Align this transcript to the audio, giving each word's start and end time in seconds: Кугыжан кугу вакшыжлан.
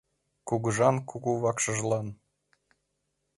Кугыжан 0.47 0.95
кугу 1.09 1.31
вакшыжлан. 1.43 2.07